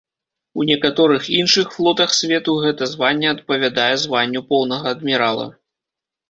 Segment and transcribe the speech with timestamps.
[0.61, 5.47] У некаторых іншых флотах свету гэта званне адпавядае званню поўнага адмірала.